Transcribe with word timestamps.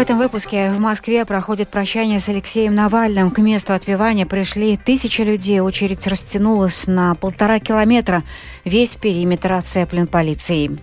этом 0.00 0.16
выпуске 0.16 0.70
в 0.70 0.80
Москве 0.80 1.26
проходит 1.26 1.68
прощание 1.68 2.20
с 2.20 2.28
Алексеем 2.30 2.74
Навальным. 2.74 3.30
К 3.30 3.38
месту 3.38 3.74
отпевания 3.74 4.24
пришли 4.24 4.78
тысячи 4.78 5.20
людей. 5.20 5.60
Очередь 5.60 6.06
растянулась 6.06 6.86
на 6.86 7.14
полтора 7.14 7.58
километра. 7.58 8.22
Весь 8.64 8.94
периметр 8.96 9.52
оцеплен 9.52 10.06
полицией. 10.06 10.78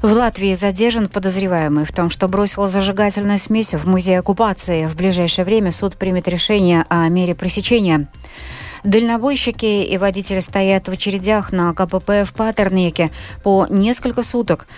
В 0.00 0.12
Латвии 0.12 0.54
задержан 0.54 1.08
подозреваемый 1.08 1.84
в 1.84 1.92
том, 1.92 2.08
что 2.08 2.28
бросил 2.28 2.68
зажигательную 2.68 3.38
смесь 3.38 3.74
в 3.74 3.88
музей 3.88 4.16
оккупации. 4.18 4.86
В 4.86 4.94
ближайшее 4.94 5.44
время 5.44 5.72
суд 5.72 5.96
примет 5.96 6.28
решение 6.28 6.84
о 6.88 7.08
мере 7.08 7.34
пресечения. 7.34 8.08
Дальнобойщики 8.86 9.82
и 9.82 9.98
водители 9.98 10.38
стоят 10.38 10.86
в 10.86 10.92
очередях 10.92 11.50
на 11.50 11.74
КПП 11.74 12.24
в 12.24 12.32
Патернике 12.32 13.10
по 13.42 13.66
несколько 13.68 14.22
суток. 14.22 14.68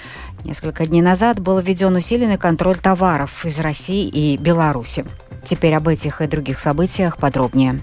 Несколько 0.45 0.87
дней 0.87 1.02
назад 1.02 1.41
был 1.41 1.59
введен 1.60 1.95
усиленный 1.97 2.38
контроль 2.38 2.79
товаров 2.79 3.45
из 3.45 3.59
России 3.59 4.09
и 4.09 4.37
Беларуси. 4.37 5.05
Теперь 5.45 5.74
об 5.74 5.88
этих 5.88 6.20
и 6.20 6.27
других 6.27 6.60
событиях 6.60 7.16
подробнее. 7.16 7.80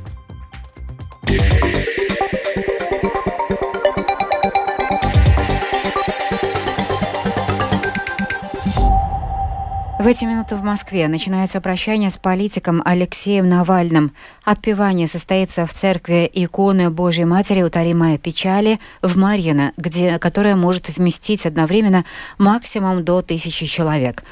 В 10.06 10.08
эти 10.08 10.24
минуты 10.24 10.56
в 10.56 10.62
Москве 10.62 11.08
начинается 11.08 11.60
прощание 11.60 12.12
с 12.12 12.18
политиком 12.18 12.80
Алексеем 12.86 13.50
Навальным. 13.50 14.12
Отпевание 14.44 15.08
состоится 15.08 15.66
в 15.66 15.74
церкви 15.74 16.30
иконы 16.32 16.92
Божьей 16.92 17.26
Матери 17.26 17.64
«Утолимая 17.64 18.20
печали» 18.20 18.80
в 19.02 19.18
Марьино, 19.18 19.74
где, 19.78 20.20
которая 20.20 20.56
может 20.56 20.90
вместить 20.90 21.48
одновременно 21.48 22.06
максимум 22.38 23.04
до 23.04 23.24
тысячи 23.24 23.66
человек. 23.66 24.24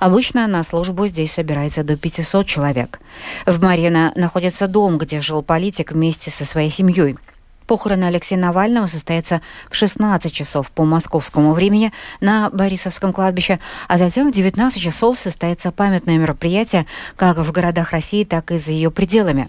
Обычно 0.00 0.46
на 0.46 0.62
службу 0.64 1.06
здесь 1.06 1.32
собирается 1.32 1.82
до 1.82 1.96
500 1.96 2.46
человек. 2.46 3.00
В 3.46 3.58
Марьино 3.62 4.12
находится 4.14 4.68
дом, 4.68 4.98
где 4.98 5.22
жил 5.22 5.42
политик 5.42 5.92
вместе 5.92 6.30
со 6.30 6.44
своей 6.44 6.68
семьей. 6.68 7.16
Похороны 7.64 8.04
Алексея 8.04 8.38
Навального 8.38 8.86
состоятся 8.86 9.40
в 9.70 9.74
16 9.74 10.32
часов 10.32 10.70
по 10.70 10.84
московскому 10.84 11.52
времени 11.52 11.92
на 12.20 12.50
Борисовском 12.50 13.12
кладбище, 13.12 13.58
а 13.88 13.98
затем 13.98 14.30
в 14.30 14.34
19 14.34 14.80
часов 14.80 15.18
состоится 15.18 15.72
памятное 15.72 16.18
мероприятие 16.18 16.86
как 17.16 17.38
в 17.38 17.52
городах 17.52 17.92
России, 17.92 18.24
так 18.24 18.50
и 18.50 18.58
за 18.58 18.72
ее 18.72 18.90
пределами. 18.90 19.48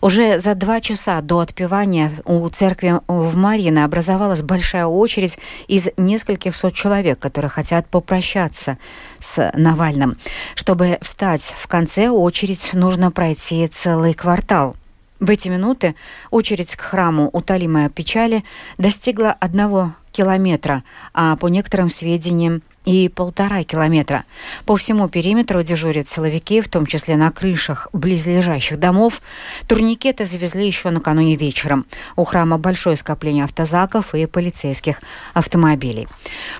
Уже 0.00 0.38
за 0.38 0.54
два 0.54 0.80
часа 0.80 1.20
до 1.20 1.40
отпевания 1.40 2.12
у 2.24 2.48
церкви 2.48 3.00
в 3.06 3.36
Марьино 3.36 3.84
образовалась 3.84 4.42
большая 4.42 4.86
очередь 4.86 5.38
из 5.68 5.88
нескольких 5.96 6.54
сот 6.54 6.74
человек, 6.74 7.18
которые 7.18 7.50
хотят 7.50 7.86
попрощаться 7.86 8.78
с 9.18 9.50
Навальным. 9.54 10.16
Чтобы 10.54 10.98
встать 11.02 11.54
в 11.56 11.66
конце 11.68 12.08
очередь, 12.08 12.72
нужно 12.72 13.10
пройти 13.10 13.66
целый 13.68 14.14
квартал. 14.14 14.76
В 15.20 15.28
эти 15.28 15.50
минуты 15.50 15.94
очередь 16.30 16.74
к 16.74 16.80
храму 16.80 17.28
«Утолимая 17.32 17.90
печали» 17.90 18.42
достигла 18.78 19.30
одного 19.32 19.94
километра, 20.12 20.84
а 21.14 21.36
по 21.36 21.48
некоторым 21.48 21.88
сведениям 21.88 22.62
и 22.84 23.08
полтора 23.08 23.62
километра. 23.62 24.24
По 24.64 24.76
всему 24.76 25.08
периметру 25.08 25.62
дежурят 25.62 26.08
силовики, 26.08 26.60
в 26.60 26.68
том 26.68 26.86
числе 26.86 27.16
на 27.16 27.30
крышах 27.30 27.88
близлежащих 27.92 28.78
домов. 28.78 29.20
Турникеты 29.66 30.24
завезли 30.24 30.66
еще 30.66 30.90
накануне 30.90 31.36
вечером. 31.36 31.84
У 32.16 32.24
храма 32.24 32.56
большое 32.56 32.96
скопление 32.96 33.44
автозаков 33.44 34.14
и 34.14 34.24
полицейских 34.24 35.02
автомобилей. 35.34 36.08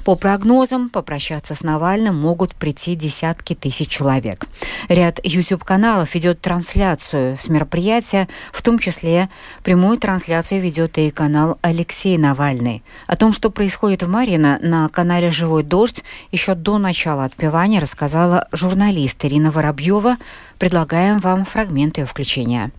По 0.05 0.15
прогнозам, 0.15 0.91
попрощаться 0.91 1.55
с 1.55 1.63
Навальным 1.63 2.17
могут 2.17 2.55
прийти 2.55 2.97
десятки 2.97 3.55
тысяч 3.55 3.89
человек. 3.89 4.47
Ряд 4.89 5.21
YouTube-каналов 5.25 6.15
ведет 6.15 6.41
трансляцию 6.41 7.39
с 7.39 7.49
мероприятия, 7.49 8.29
в 8.53 8.61
том 8.61 8.79
числе 8.79 9.31
прямую 9.63 9.97
трансляцию 9.97 10.61
ведет 10.61 10.99
и 10.99 11.11
канал 11.11 11.59
Алексей 11.63 12.19
Навальный. 12.19 12.83
О 13.07 13.17
том, 13.17 13.33
что 13.33 13.40
происходит 13.49 14.03
в 14.03 14.09
Марьино 14.09 14.59
на 14.61 14.89
канале 14.91 15.31
«Живой 15.31 15.63
дождь», 15.63 16.05
еще 16.33 16.55
до 16.55 16.77
начала 16.77 17.25
отпевания 17.25 17.81
рассказала 17.81 18.49
журналист 18.53 19.25
Ирина 19.25 19.51
Воробьева. 19.51 20.19
Предлагаем 20.59 21.21
вам 21.21 21.47
фрагмент 21.47 21.97
ее 21.97 22.05
включения. 22.05 22.73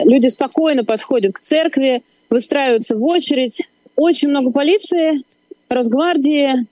Люди 0.00 0.28
спокойно 0.28 0.84
подходят 0.84 1.34
к 1.34 1.40
церкви, 1.40 2.02
выстраиваются 2.28 2.96
в 2.96 3.04
очередь. 3.04 3.66
Очень 3.96 4.28
много 4.28 4.50
полиции, 4.50 5.22
Росгвардии. 5.68 6.66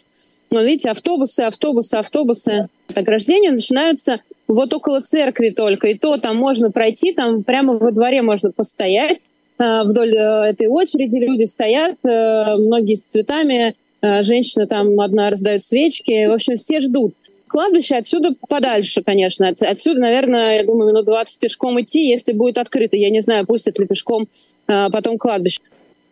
Ну, 0.51 0.63
видите, 0.63 0.91
автобусы, 0.91 1.41
автобусы, 1.41 1.95
автобусы. 1.95 2.67
Ограждения 2.95 3.51
начинаются 3.51 4.21
вот 4.47 4.73
около 4.73 5.01
церкви 5.01 5.51
только. 5.51 5.89
И 5.89 5.99
то 5.99 6.17
там 6.17 6.37
можно 6.37 6.71
пройти, 6.71 7.13
там 7.13 7.43
прямо 7.43 7.75
во 7.75 7.91
дворе 7.91 8.23
можно 8.23 8.53
постоять. 8.53 9.23
А, 9.59 9.85
вдоль 9.85 10.17
э, 10.17 10.51
этой 10.51 10.67
очереди 10.67 11.17
люди 11.17 11.45
стоят, 11.45 11.97
э, 12.05 12.57
многие 12.57 12.97
с 12.97 13.05
цветами, 13.05 13.75
Э, 14.05 14.23
женщина 14.23 14.67
там 14.67 15.01
одна 15.01 15.31
раздает 15.31 15.63
свечки. 15.63 16.27
В 16.27 16.33
общем, 16.33 16.57
все 16.57 16.81
ждут. 16.81 17.15
Кладбище 17.47 17.97
отсюда 17.97 18.33
подальше, 18.49 19.03
конечно. 19.03 19.49
Отсюда, 19.49 20.01
наверное, 20.01 20.59
я 20.59 20.65
думаю, 20.65 20.91
минут 20.91 21.07
20 21.07 21.41
пешком 21.41 21.81
идти, 21.81 22.09
если 22.09 22.33
будет 22.33 22.59
открыто. 22.59 22.97
Я 22.97 23.11
не 23.11 23.21
знаю, 23.21 23.47
пустят 23.47 23.79
ли 23.79 23.87
пешком 23.87 24.29
э, 24.67 24.91
потом 24.91 25.17
кладбище. 25.17 25.61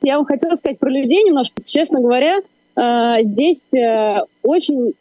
Я 0.02 0.16
вам 0.16 0.24
хотела 0.24 0.54
сказать 0.56 0.78
про 0.78 0.90
людей 0.90 1.22
немножко. 1.22 1.62
Честно 1.64 2.00
говоря, 2.00 2.38
э, 2.76 3.24
здесь 3.24 3.66
очень 4.42 4.94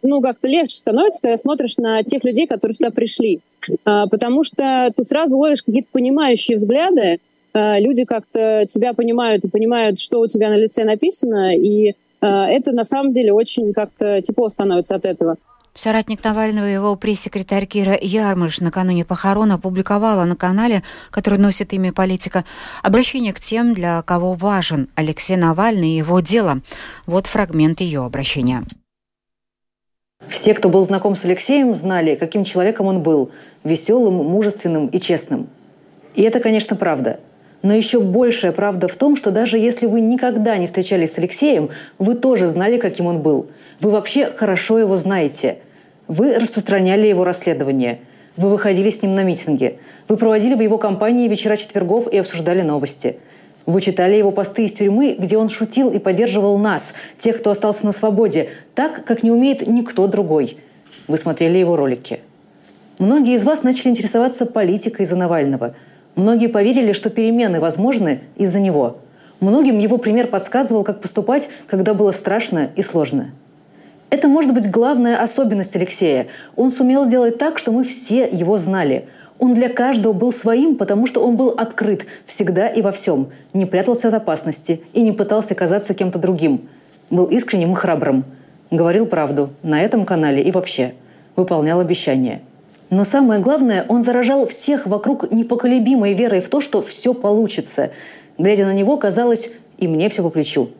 ну, 0.00 0.20
как-то 0.20 0.46
легче 0.48 0.76
становится, 0.76 1.20
когда 1.20 1.36
смотришь 1.36 1.76
на 1.76 2.02
тех 2.04 2.24
людей, 2.24 2.46
которые 2.46 2.76
сюда 2.76 2.90
пришли. 2.90 3.40
Потому 3.82 4.44
что 4.44 4.92
ты 4.96 5.02
сразу 5.02 5.36
ловишь 5.36 5.62
какие-то 5.62 5.88
понимающие 5.90 6.56
взгляды, 6.56 7.18
люди 7.54 8.04
как-то 8.04 8.66
тебя 8.68 8.92
понимают 8.92 9.44
и 9.44 9.48
понимают, 9.48 9.98
что 9.98 10.20
у 10.20 10.26
тебя 10.26 10.48
на 10.50 10.56
лице 10.56 10.84
написано, 10.84 11.56
и 11.56 11.94
Э, 12.20 12.26
это 12.26 12.72
на 12.72 12.84
самом 12.84 13.12
деле 13.12 13.32
очень 13.32 13.72
как-то 13.72 14.20
тепло 14.22 14.48
становится 14.48 14.96
от 14.96 15.04
этого. 15.04 15.36
Соратник 15.74 16.24
Навального 16.24 16.68
и 16.68 16.72
его 16.72 16.96
пресс-секретарь 16.96 17.66
Кира 17.66 17.96
Ярмыш 18.00 18.60
накануне 18.60 19.04
похорон 19.04 19.52
опубликовала 19.52 20.24
на 20.24 20.34
канале, 20.34 20.82
который 21.12 21.38
носит 21.38 21.72
имя 21.72 21.92
политика, 21.92 22.44
обращение 22.82 23.32
к 23.32 23.38
тем, 23.38 23.74
для 23.74 24.02
кого 24.02 24.32
важен 24.32 24.88
Алексей 24.96 25.36
Навальный 25.36 25.90
и 25.90 25.96
его 25.98 26.18
дело. 26.18 26.62
Вот 27.06 27.28
фрагмент 27.28 27.80
ее 27.80 28.04
обращения. 28.04 28.64
Все, 30.26 30.52
кто 30.52 30.68
был 30.68 30.84
знаком 30.84 31.14
с 31.14 31.24
Алексеем, 31.24 31.72
знали, 31.76 32.16
каким 32.16 32.42
человеком 32.42 32.86
он 32.86 33.04
был– 33.04 33.30
веселым, 33.62 34.14
мужественным 34.14 34.88
и 34.88 34.98
честным. 34.98 35.48
И 36.16 36.22
это, 36.22 36.40
конечно, 36.40 36.74
правда– 36.74 37.20
но 37.62 37.74
еще 37.74 38.00
большая 38.00 38.52
правда 38.52 38.88
в 38.88 38.96
том, 38.96 39.16
что 39.16 39.30
даже 39.30 39.58
если 39.58 39.86
вы 39.86 40.00
никогда 40.00 40.56
не 40.56 40.66
встречались 40.66 41.12
с 41.12 41.18
Алексеем, 41.18 41.70
вы 41.98 42.14
тоже 42.14 42.46
знали, 42.46 42.78
каким 42.78 43.06
он 43.06 43.20
был. 43.20 43.48
Вы 43.80 43.90
вообще 43.90 44.26
хорошо 44.26 44.78
его 44.78 44.96
знаете. 44.96 45.58
Вы 46.06 46.38
распространяли 46.38 47.06
его 47.06 47.24
расследование. 47.24 48.00
Вы 48.36 48.50
выходили 48.50 48.90
с 48.90 49.02
ним 49.02 49.16
на 49.16 49.24
митинги. 49.24 49.78
Вы 50.06 50.16
проводили 50.16 50.54
в 50.54 50.60
его 50.60 50.78
компании 50.78 51.28
вечера 51.28 51.56
четвергов 51.56 52.06
и 52.06 52.18
обсуждали 52.18 52.62
новости. 52.62 53.18
Вы 53.66 53.80
читали 53.80 54.14
его 54.14 54.30
посты 54.30 54.64
из 54.64 54.72
тюрьмы, 54.72 55.16
где 55.18 55.36
он 55.36 55.48
шутил 55.48 55.90
и 55.90 55.98
поддерживал 55.98 56.56
нас, 56.58 56.94
тех, 57.18 57.38
кто 57.38 57.50
остался 57.50 57.84
на 57.84 57.92
свободе, 57.92 58.50
так, 58.74 59.04
как 59.04 59.22
не 59.22 59.30
умеет 59.30 59.66
никто 59.66 60.06
другой. 60.06 60.58
Вы 61.08 61.18
смотрели 61.18 61.58
его 61.58 61.76
ролики. 61.76 62.20
Многие 62.98 63.34
из 63.34 63.44
вас 63.44 63.64
начали 63.64 63.90
интересоваться 63.90 64.46
политикой 64.46 65.04
за 65.04 65.16
Навального– 65.16 65.74
Многие 66.18 66.48
поверили, 66.48 66.90
что 66.90 67.10
перемены 67.10 67.60
возможны 67.60 68.22
из-за 68.34 68.58
него. 68.58 68.96
Многим 69.38 69.78
его 69.78 69.98
пример 69.98 70.26
подсказывал, 70.26 70.82
как 70.82 71.00
поступать, 71.00 71.48
когда 71.68 71.94
было 71.94 72.10
страшно 72.10 72.70
и 72.74 72.82
сложно. 72.82 73.30
Это 74.10 74.26
может 74.26 74.52
быть 74.52 74.68
главная 74.68 75.22
особенность 75.22 75.76
Алексея. 75.76 76.26
Он 76.56 76.72
сумел 76.72 77.04
сделать 77.04 77.38
так, 77.38 77.56
что 77.56 77.70
мы 77.70 77.84
все 77.84 78.28
его 78.28 78.58
знали. 78.58 79.06
Он 79.38 79.54
для 79.54 79.68
каждого 79.68 80.12
был 80.12 80.32
своим, 80.32 80.74
потому 80.74 81.06
что 81.06 81.24
он 81.24 81.36
был 81.36 81.50
открыт 81.50 82.04
всегда 82.26 82.66
и 82.66 82.82
во 82.82 82.90
всем, 82.90 83.28
не 83.54 83.64
прятался 83.64 84.08
от 84.08 84.14
опасности 84.14 84.80
и 84.94 85.02
не 85.02 85.12
пытался 85.12 85.54
казаться 85.54 85.94
кем-то 85.94 86.18
другим. 86.18 86.68
Был 87.10 87.26
искренним 87.26 87.74
и 87.74 87.76
храбрым. 87.76 88.24
Говорил 88.72 89.06
правду 89.06 89.50
на 89.62 89.82
этом 89.82 90.04
канале 90.04 90.42
и 90.42 90.50
вообще. 90.50 90.94
Выполнял 91.36 91.78
обещания– 91.78 92.42
но 92.90 93.04
самое 93.04 93.40
главное, 93.40 93.84
он 93.88 94.02
заражал 94.02 94.46
всех 94.46 94.86
вокруг 94.86 95.30
непоколебимой 95.30 96.14
верой 96.14 96.40
в 96.40 96.48
то, 96.48 96.60
что 96.60 96.80
все 96.80 97.12
получится. 97.12 97.90
Глядя 98.38 98.64
на 98.64 98.72
него, 98.72 98.96
казалось, 98.96 99.50
и 99.76 99.86
мне 99.86 100.08
все 100.08 100.22
по 100.22 100.30
плечу. 100.30 100.70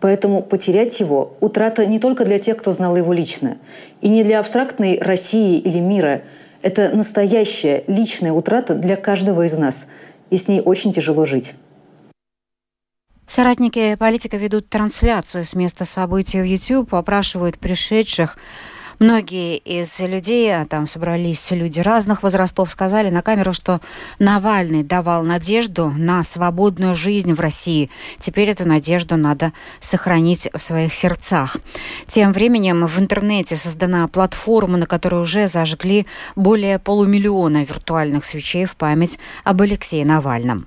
Поэтому 0.00 0.42
потерять 0.42 0.98
его– 1.00 1.36
утрата 1.40 1.84
не 1.86 1.98
только 1.98 2.24
для 2.24 2.38
тех, 2.38 2.56
кто 2.56 2.72
знал 2.72 2.96
его 2.96 3.12
лично, 3.12 3.58
и 4.00 4.08
не 4.08 4.24
для 4.24 4.38
абстрактной 4.38 4.98
России 4.98 5.58
или 5.58 5.78
мира. 5.78 6.22
Это 6.62 6.90
настоящая 6.90 7.84
личная 7.86 8.32
утрата 8.32 8.74
для 8.74 8.96
каждого 8.96 9.42
из 9.42 9.56
нас, 9.58 9.88
и 10.30 10.36
с 10.36 10.48
ней 10.48 10.60
очень 10.60 10.92
тяжело 10.92 11.26
жить. 11.26 11.54
Соратники 13.26 13.94
политика 13.96 14.36
ведут 14.36 14.68
трансляцию 14.68 15.44
с 15.44 15.54
места 15.54 15.84
событий 15.84 16.40
в 16.40 16.44
YouTube, 16.44 16.94
опрашивают 16.94 17.58
пришедших 17.58 18.38
Многие 19.00 19.56
из 19.56 19.98
людей, 20.00 20.54
а 20.54 20.66
там 20.66 20.86
собрались 20.86 21.50
люди 21.52 21.80
разных 21.80 22.22
возрастов, 22.22 22.70
сказали 22.70 23.08
на 23.08 23.22
камеру, 23.22 23.54
что 23.54 23.80
Навальный 24.18 24.82
давал 24.82 25.22
надежду 25.22 25.90
на 25.96 26.22
свободную 26.22 26.94
жизнь 26.94 27.32
в 27.32 27.40
России. 27.40 27.88
Теперь 28.18 28.50
эту 28.50 28.68
надежду 28.68 29.16
надо 29.16 29.54
сохранить 29.80 30.50
в 30.52 30.60
своих 30.60 30.92
сердцах. 30.92 31.56
Тем 32.08 32.34
временем 32.34 32.84
в 32.84 33.00
интернете 33.00 33.56
создана 33.56 34.06
платформа, 34.06 34.76
на 34.76 34.84
которой 34.84 35.22
уже 35.22 35.48
зажгли 35.48 36.06
более 36.36 36.78
полумиллиона 36.78 37.64
виртуальных 37.64 38.22
свечей 38.26 38.66
в 38.66 38.76
память 38.76 39.18
об 39.44 39.62
Алексее 39.62 40.04
Навальном. 40.04 40.66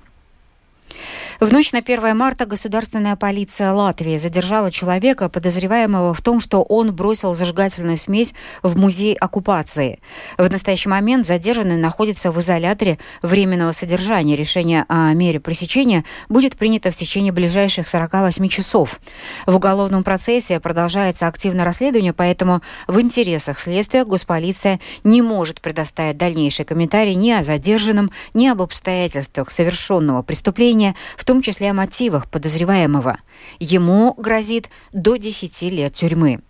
В 1.40 1.52
ночь 1.52 1.72
на 1.72 1.80
1 1.80 2.16
марта 2.16 2.46
государственная 2.46 3.16
полиция 3.16 3.72
Латвии 3.72 4.18
задержала 4.18 4.70
человека, 4.70 5.28
подозреваемого 5.28 6.14
в 6.14 6.22
том, 6.22 6.38
что 6.38 6.62
он 6.62 6.94
бросил 6.94 7.34
зажигательную 7.34 7.96
смесь 7.96 8.34
в 8.62 8.78
музей 8.78 9.14
оккупации. 9.14 9.98
В 10.38 10.48
настоящий 10.48 10.88
момент 10.88 11.26
задержанный 11.26 11.76
находится 11.76 12.30
в 12.30 12.40
изоляторе 12.40 12.98
временного 13.22 13.72
содержания. 13.72 14.36
Решение 14.36 14.84
о 14.88 15.12
мере 15.12 15.40
пресечения 15.40 16.04
будет 16.28 16.56
принято 16.56 16.92
в 16.92 16.96
течение 16.96 17.32
ближайших 17.32 17.88
48 17.88 18.48
часов. 18.48 19.00
В 19.46 19.56
уголовном 19.56 20.04
процессе 20.04 20.60
продолжается 20.60 21.26
активное 21.26 21.64
расследование, 21.64 22.12
поэтому 22.12 22.60
в 22.86 23.00
интересах 23.00 23.58
следствия 23.58 24.04
госполиция 24.04 24.78
не 25.02 25.20
может 25.20 25.60
предоставить 25.60 26.16
дальнейшие 26.16 26.64
комментарии 26.64 27.14
ни 27.14 27.32
о 27.32 27.42
задержанном, 27.42 28.12
ни 28.34 28.46
об 28.46 28.62
обстоятельствах 28.62 29.50
совершенного 29.50 30.22
преступления, 30.22 30.94
в 31.16 31.23
в 31.24 31.26
том 31.26 31.40
числе 31.40 31.70
о 31.70 31.72
мотивах 31.72 32.28
подозреваемого. 32.28 33.18
Ему 33.58 34.12
грозит 34.18 34.68
до 34.92 35.16
10 35.16 35.62
лет 35.62 35.94
тюрьмы. 35.94 36.42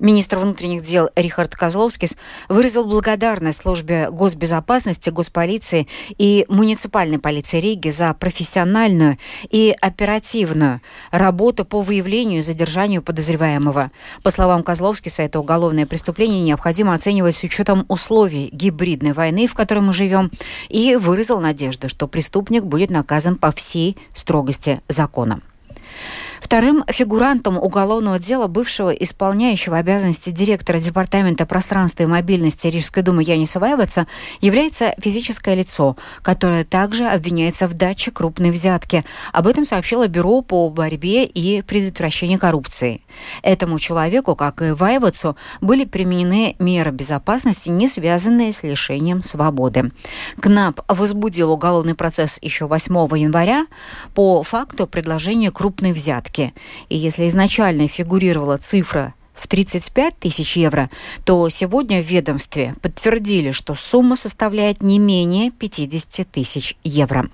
Министр 0.00 0.38
внутренних 0.38 0.82
дел 0.82 1.10
Рихард 1.14 1.54
Козловскис 1.54 2.16
выразил 2.48 2.84
благодарность 2.84 3.60
службе 3.60 4.10
госбезопасности, 4.10 5.10
госполиции 5.10 5.88
и 6.16 6.46
муниципальной 6.48 7.18
полиции 7.18 7.60
Риги 7.60 7.90
за 7.90 8.14
профессиональную 8.14 9.18
и 9.50 9.74
оперативную 9.78 10.80
работу 11.10 11.66
по 11.66 11.82
выявлению 11.82 12.38
и 12.38 12.42
задержанию 12.42 13.02
подозреваемого. 13.02 13.90
По 14.22 14.30
словам 14.30 14.62
Козловскиса, 14.62 15.22
это 15.22 15.38
уголовное 15.38 15.84
преступление 15.84 16.40
необходимо 16.40 16.94
оценивать 16.94 17.36
с 17.36 17.44
учетом 17.44 17.84
условий 17.88 18.48
гибридной 18.52 19.12
войны, 19.12 19.46
в 19.46 19.54
которой 19.54 19.80
мы 19.80 19.92
живем, 19.92 20.30
и 20.70 20.96
выразил 20.96 21.40
надежду, 21.40 21.90
что 21.90 22.08
преступник 22.08 22.64
будет 22.64 22.88
наказан 22.88 23.36
по 23.36 23.52
всей 23.52 23.98
строгости 24.14 24.80
закона. 24.88 25.42
Вторым 26.40 26.84
фигурантом 26.88 27.58
уголовного 27.58 28.18
дела 28.18 28.46
бывшего 28.46 28.90
исполняющего 28.90 29.76
обязанности 29.76 30.30
директора 30.30 30.78
Департамента 30.78 31.44
пространства 31.46 32.04
и 32.04 32.06
мобильности 32.06 32.66
Рижской 32.66 33.02
думы 33.02 33.22
Яниса 33.22 33.60
Вайваца 33.60 34.06
является 34.40 34.94
физическое 34.98 35.54
лицо, 35.54 35.96
которое 36.22 36.64
также 36.64 37.06
обвиняется 37.06 37.68
в 37.68 37.74
даче 37.74 38.10
крупной 38.10 38.50
взятки. 38.50 39.04
Об 39.32 39.46
этом 39.46 39.64
сообщило 39.64 40.08
Бюро 40.08 40.40
по 40.40 40.68
борьбе 40.70 41.24
и 41.24 41.62
предотвращению 41.62 42.38
коррупции. 42.38 43.02
Этому 43.42 43.78
человеку, 43.78 44.34
как 44.34 44.62
и 44.62 44.70
Вайвацу, 44.70 45.36
были 45.60 45.84
применены 45.84 46.56
меры 46.58 46.90
безопасности, 46.90 47.68
не 47.68 47.86
связанные 47.86 48.52
с 48.52 48.62
лишением 48.62 49.22
свободы. 49.22 49.92
КНАП 50.40 50.80
возбудил 50.88 51.52
уголовный 51.52 51.94
процесс 51.94 52.38
еще 52.40 52.66
8 52.66 52.94
января 53.18 53.66
по 54.14 54.42
факту 54.42 54.86
предложения 54.86 55.50
крупной 55.50 55.92
взятки 55.92 56.29
порядке. 56.30 56.52
И 56.88 56.96
если 56.96 57.28
изначально 57.28 57.88
фигурировала 57.88 58.58
цифра 58.58 59.14
в 59.34 59.46
35 59.46 60.18
тысяч 60.18 60.56
евро, 60.56 60.90
то 61.24 61.48
сегодня 61.48 62.02
в 62.02 62.06
ведомстве 62.06 62.74
подтвердили, 62.82 63.52
что 63.52 63.74
сумма 63.74 64.16
составляет 64.16 64.82
не 64.82 64.98
менее 64.98 65.50
50 65.50 66.30
тысяч 66.30 66.76
евро. 66.84 67.28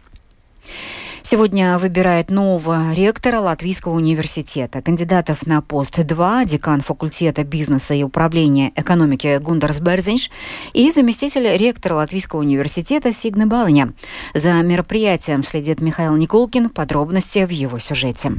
Сегодня 1.28 1.76
выбирает 1.78 2.30
нового 2.30 2.94
ректора 2.94 3.40
Латвийского 3.40 3.94
университета. 3.94 4.80
Кандидатов 4.80 5.44
на 5.44 5.60
пост 5.60 5.98
2, 5.98 6.44
декан 6.44 6.82
факультета 6.82 7.42
бизнеса 7.42 7.94
и 7.94 8.04
управления 8.04 8.70
экономики 8.76 9.36
Гундарс 9.42 9.80
Берзинш 9.80 10.30
и 10.72 10.88
заместитель 10.92 11.56
ректора 11.56 11.94
Латвийского 11.94 12.38
университета 12.38 13.12
Сигна 13.12 13.46
Балыня. 13.46 13.92
За 14.34 14.52
мероприятием 14.62 15.42
следит 15.42 15.80
Михаил 15.80 16.14
Николкин. 16.14 16.68
Подробности 16.68 17.44
в 17.44 17.50
его 17.50 17.80
сюжете. 17.80 18.34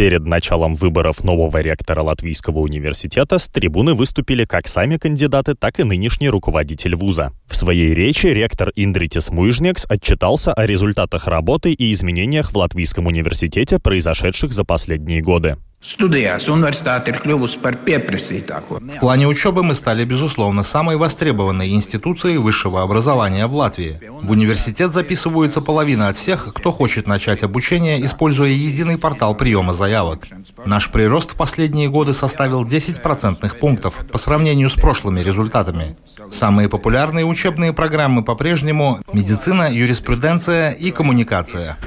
Перед 0.00 0.24
началом 0.24 0.76
выборов 0.76 1.24
нового 1.24 1.58
ректора 1.58 2.00
Латвийского 2.00 2.60
университета 2.60 3.38
с 3.38 3.48
трибуны 3.48 3.92
выступили 3.92 4.46
как 4.46 4.66
сами 4.66 4.96
кандидаты, 4.96 5.54
так 5.54 5.78
и 5.78 5.84
нынешний 5.84 6.30
руководитель 6.30 6.96
вуза. 6.96 7.32
В 7.46 7.54
своей 7.54 7.92
речи 7.92 8.26
ректор 8.28 8.72
Индритис 8.76 9.28
Муижнекс 9.28 9.84
отчитался 9.86 10.54
о 10.54 10.64
результатах 10.64 11.26
работы 11.26 11.74
и 11.74 11.92
изменениях 11.92 12.52
в 12.52 12.56
Латвийском 12.56 13.08
университете, 13.08 13.78
произошедших 13.78 14.54
за 14.54 14.64
последние 14.64 15.20
годы. 15.20 15.58
Par 17.62 17.74
pieprasītāko. 17.86 18.80
В 18.80 19.00
плане 19.00 19.26
учебы 19.26 19.62
мы 19.62 19.72
стали, 19.72 20.04
безусловно, 20.04 20.62
самой 20.62 20.96
востребованной 20.96 21.70
институцией 21.70 22.36
высшего 22.36 22.82
образования 22.82 23.46
в 23.46 23.54
Латвии. 23.54 23.98
В 24.22 24.30
университет 24.30 24.92
записывается 24.92 25.62
половина 25.62 26.08
от 26.08 26.18
всех, 26.18 26.52
кто 26.52 26.70
хочет 26.70 27.06
начать 27.06 27.42
обучение, 27.42 28.04
используя 28.04 28.50
единый 28.50 28.98
портал 28.98 29.34
приема 29.34 29.72
заявок. 29.72 30.26
Наш 30.66 30.90
прирост 30.90 31.32
в 31.32 31.36
последние 31.36 31.88
годы 31.88 32.12
составил 32.12 32.66
10 32.66 33.02
процентных 33.02 33.58
пунктов 33.58 33.94
по 34.12 34.18
сравнению 34.18 34.68
с 34.68 34.74
прошлыми 34.74 35.20
результатами. 35.20 35.96
Самые 36.30 36.68
популярные 36.68 37.24
учебные 37.24 37.72
программы 37.72 38.22
по-прежнему 38.22 38.98
медицина, 39.14 39.72
юриспруденция 39.72 40.72
и 40.72 40.90
коммуникация. 40.90 41.78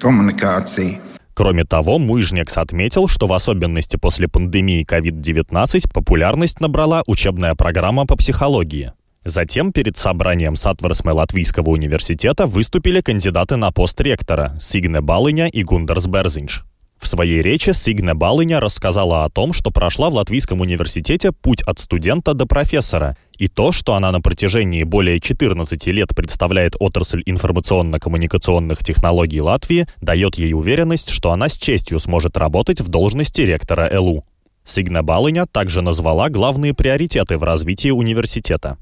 Komunikācija. 0.00 1.07
Кроме 1.38 1.62
того, 1.62 2.00
Муижнекс 2.00 2.58
отметил, 2.58 3.06
что 3.06 3.28
в 3.28 3.32
особенности 3.32 3.96
после 3.96 4.26
пандемии 4.26 4.84
COVID-19 4.84 5.88
популярность 5.94 6.58
набрала 6.58 7.04
учебная 7.06 7.54
программа 7.54 8.06
по 8.06 8.16
психологии. 8.16 8.92
Затем 9.22 9.70
перед 9.70 9.96
собранием 9.96 10.56
Сатварсме 10.56 11.12
Латвийского 11.12 11.70
университета 11.70 12.46
выступили 12.46 13.00
кандидаты 13.02 13.54
на 13.54 13.70
пост 13.70 14.00
ректора 14.00 14.56
Сигне 14.60 15.00
Балыня 15.00 15.46
и 15.46 15.62
Гундерс 15.62 16.08
Берзинш. 16.08 16.64
В 17.00 17.06
своей 17.06 17.42
речи 17.42 17.70
Сигне 17.70 18.12
Балыня 18.14 18.60
рассказала 18.60 19.24
о 19.24 19.30
том, 19.30 19.52
что 19.52 19.70
прошла 19.70 20.10
в 20.10 20.14
Латвийском 20.14 20.60
университете 20.60 21.32
путь 21.32 21.62
от 21.62 21.78
студента 21.78 22.34
до 22.34 22.44
профессора, 22.44 23.16
и 23.38 23.46
то, 23.46 23.70
что 23.70 23.94
она 23.94 24.10
на 24.10 24.20
протяжении 24.20 24.82
более 24.82 25.20
14 25.20 25.86
лет 25.86 26.08
представляет 26.14 26.74
отрасль 26.80 27.22
информационно-коммуникационных 27.24 28.82
технологий 28.82 29.40
Латвии, 29.40 29.86
дает 30.00 30.34
ей 30.34 30.54
уверенность, 30.54 31.10
что 31.10 31.30
она 31.30 31.48
с 31.48 31.56
честью 31.56 32.00
сможет 32.00 32.36
работать 32.36 32.80
в 32.80 32.88
должности 32.88 33.42
ректора 33.42 33.88
ЭЛУ. 33.92 34.24
Сигна 34.64 35.02
Балыня 35.02 35.46
также 35.46 35.82
назвала 35.82 36.28
главные 36.28 36.74
приоритеты 36.74 37.38
в 37.38 37.44
развитии 37.44 37.90
университета. 37.90 38.76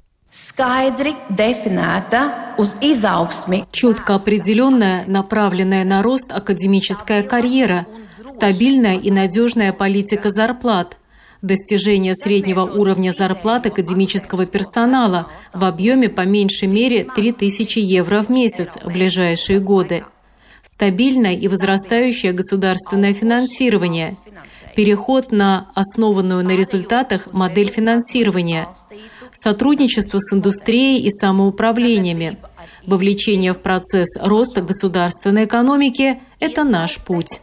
Четко 3.71 4.17
определенная, 4.17 5.05
направленная 5.07 5.85
на 5.85 6.03
рост 6.03 6.33
академическая 6.33 7.23
карьера– 7.23 7.87
стабильная 8.29 8.99
и 8.99 9.11
надежная 9.11 9.73
политика 9.73 10.31
зарплат, 10.31 10.99
достижение 11.43 12.15
среднего 12.15 12.63
уровня 12.63 13.13
зарплат 13.13 13.67
академического 13.67 14.47
персонала 14.47 15.29
в 15.53 15.65
объеме 15.65 16.09
по 16.09 16.23
меньшей 16.23 16.69
мере 16.69 17.05
3000 17.15 17.79
евро 17.79 18.23
в 18.23 18.29
месяц 18.29 18.77
в 18.83 18.91
ближайшие 18.91 19.61
годы, 19.61 20.05
стабильное 20.63 21.35
и 21.35 21.49
возрастающее 21.49 22.33
государственное 22.33 23.15
финансирование, 23.15 24.17
переход 24.75 25.33
на 25.33 25.71
основанную 25.75 26.45
на 26.45 26.57
результатах 26.57 27.33
модель 27.33 27.71
финансирования, 27.71 28.69
сотрудничество 29.33 30.19
с 30.19 30.33
индустрией 30.33 31.03
и 31.03 31.11
самоуправлениями, 31.11 32.39
Вовлечение 32.87 33.53
в 33.53 33.59
процесс 33.59 34.17
роста 34.21 34.63
государственной 34.63 35.47
экономики– 35.47 36.21
это 36.41 36.63
наш 36.63 36.99
путь. 36.99 37.41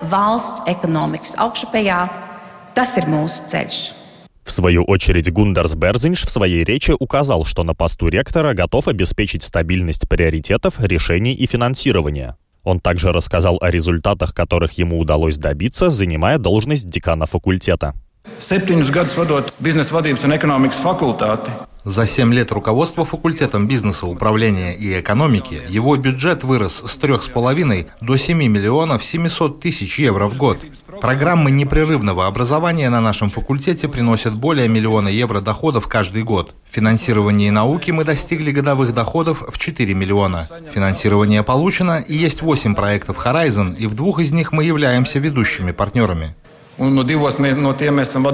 В 4.45 4.51
свою 4.51 4.83
очередь 4.83 5.31
Гундарс 5.31 5.75
Берзинш 5.75 6.25
в 6.25 6.29
своей 6.29 6.63
речи 6.63 6.93
указал, 6.97 7.43
что 7.43 7.63
на 7.63 7.73
посту 7.73 8.07
ректора 8.07 8.53
готов 8.53 8.87
обеспечить 8.87 9.43
стабильность 9.43 10.07
приоритетов, 10.07 10.79
решений 10.79 11.33
и 11.33 11.45
финансирования. 11.45 12.37
Он 12.63 12.79
также 12.79 13.11
рассказал 13.11 13.57
о 13.59 13.69
результатах, 13.69 14.33
которых 14.33 14.77
ему 14.77 14.97
удалось 14.97 15.37
добиться, 15.37 15.89
занимая 15.89 16.37
должность 16.37 16.89
декана 16.89 17.25
факультета. 17.25 17.95
Septiņus 18.43 18.89
gadus 18.95 19.15
vadot 19.19 19.51
biznesa 19.63 19.95
vadības 19.95 20.25
un 20.27 20.35
ekonomikas 20.35 20.81
fakultāti, 20.83 21.53
За 21.85 22.07
7 22.07 22.33
лет 22.33 22.51
руководства 22.53 23.03
факультетом 23.03 23.67
бизнеса, 23.67 24.05
управления 24.05 24.73
и 24.73 24.97
экономики 24.97 25.61
его 25.67 25.97
бюджет 25.97 26.45
вырос 26.45 26.81
с 26.85 26.97
3,5 26.97 27.87
до 27.99 28.15
7 28.15 28.37
миллионов 28.37 29.03
700 29.03 29.59
тысяч 29.59 29.99
евро 29.99 30.29
в 30.29 30.37
год. 30.37 30.59
Программы 31.01 31.51
непрерывного 31.51 32.27
образования 32.27 32.89
на 32.89 33.01
нашем 33.01 33.29
факультете 33.29 33.89
приносят 33.89 34.33
более 34.33 34.69
миллиона 34.69 35.09
евро 35.09 35.41
доходов 35.41 35.89
каждый 35.89 36.23
год. 36.23 36.55
В 36.71 36.73
финансировании 36.73 37.49
науки 37.49 37.91
мы 37.91 38.05
достигли 38.05 38.51
годовых 38.51 38.93
доходов 38.93 39.43
в 39.45 39.57
4 39.57 39.93
миллиона. 39.93 40.47
Финансирование 40.73 41.43
получено 41.43 42.01
и 42.07 42.15
есть 42.15 42.41
8 42.41 42.75
проектов 42.75 43.17
Horizon, 43.25 43.75
и 43.75 43.87
в 43.87 43.95
двух 43.95 44.21
из 44.21 44.31
них 44.31 44.53
мы 44.53 44.63
являемся 44.63 45.19
ведущими 45.19 45.73
партнерами. 45.73 46.33
Un 46.77 46.95
no 46.95 47.03
divos 47.03 47.39
no 47.39 47.73
tiem 47.73 47.95
mēs 47.95 48.09
esam. 48.09 48.25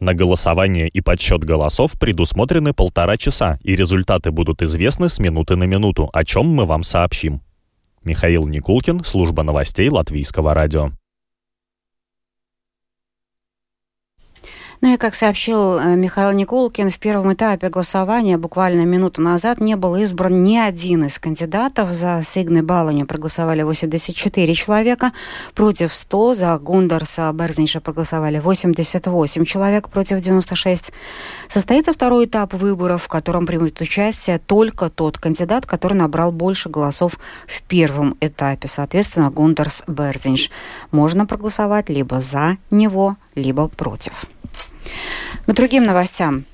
На 0.00 0.14
голосование 0.14 0.88
и 0.88 1.00
подсчет 1.00 1.42
голосов 1.42 1.98
предусмотрены 1.98 2.72
полтора 2.72 3.16
часа, 3.16 3.58
и 3.64 3.74
результаты 3.74 4.30
будут 4.30 4.62
известны 4.62 5.08
с 5.08 5.18
минуты 5.18 5.56
на 5.56 5.64
минуту, 5.64 6.08
о 6.12 6.24
чем 6.24 6.46
мы 6.46 6.66
вам 6.66 6.84
сообщим. 6.84 7.40
Михаил 8.04 8.46
Никулкин, 8.46 9.02
служба 9.04 9.42
новостей 9.42 9.88
Латвийского 9.88 10.54
радио. 10.54 10.92
Ну 14.80 14.94
и 14.94 14.96
как 14.96 15.16
сообщил 15.16 15.76
э, 15.76 15.96
Михаил 15.96 16.30
Никулкин, 16.30 16.90
в 16.90 17.00
первом 17.00 17.32
этапе 17.32 17.68
голосования 17.68 18.38
буквально 18.38 18.82
минуту 18.82 19.20
назад 19.20 19.60
не 19.60 19.74
был 19.74 19.96
избран 19.96 20.44
ни 20.44 20.56
один 20.56 21.04
из 21.04 21.18
кандидатов. 21.18 21.92
За 21.92 22.20
Сигны 22.22 22.62
Балани 22.62 23.02
проголосовали 23.02 23.62
84 23.62 24.54
человека, 24.54 25.12
против 25.54 25.92
100. 25.92 26.34
За 26.34 26.58
Гундарса 26.58 27.32
Берзинша 27.34 27.80
проголосовали 27.80 28.38
88 28.38 29.44
человек, 29.44 29.88
против 29.88 30.20
96. 30.20 30.92
Состоится 31.48 31.92
второй 31.92 32.26
этап 32.26 32.54
выборов, 32.54 33.02
в 33.02 33.08
котором 33.08 33.46
примет 33.46 33.80
участие 33.80 34.38
только 34.38 34.90
тот 34.90 35.18
кандидат, 35.18 35.66
который 35.66 35.94
набрал 35.94 36.30
больше 36.30 36.68
голосов 36.68 37.18
в 37.48 37.62
первом 37.62 38.16
этапе. 38.20 38.68
Соответственно, 38.68 39.30
Гундарс 39.30 39.82
Берзинш. 39.88 40.50
Можно 40.92 41.26
проголосовать 41.26 41.88
либо 41.88 42.20
за 42.20 42.58
него, 42.70 43.16
либо 43.34 43.66
против. 43.66 44.26
К 45.46 45.52
другим 45.52 45.84
новостям. 45.84 46.44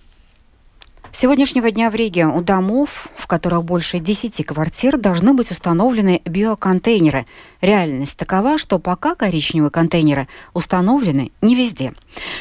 С 1.15 1.19
сегодняшнего 1.19 1.71
дня 1.71 1.91
в 1.91 1.95
Риге 1.95 2.27
у 2.27 2.43
домов, 2.43 3.07
в 3.15 3.29
которых 3.29 3.63
больше 3.63 4.01
10 4.01 4.45
квартир, 4.45 4.99
должны 4.99 5.33
быть 5.33 5.53
установлены 5.53 6.21
биоконтейнеры. 6.25 7.25
Реальность 7.61 8.17
такова, 8.17 8.59
что 8.59 8.81
пока 8.81 9.15
коричневые 9.15 9.71
контейнеры 9.71 10.27
установлены 10.55 11.31
не 11.41 11.55
везде. 11.55 11.93